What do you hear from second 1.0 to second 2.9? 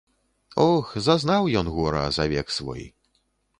зазнаў ён гора за век свой.